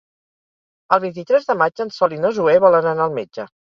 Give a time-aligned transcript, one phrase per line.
[0.97, 3.53] El vint-i-tres de maig en Sol i na Zoè volen anar al metge.